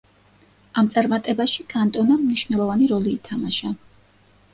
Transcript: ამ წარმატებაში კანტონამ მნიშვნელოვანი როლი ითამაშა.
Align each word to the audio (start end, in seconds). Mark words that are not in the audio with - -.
ამ 0.81 0.87
წარმატებაში 0.95 1.65
კანტონამ 1.73 2.23
მნიშვნელოვანი 2.29 2.87
როლი 2.93 3.13
ითამაშა. 3.19 3.71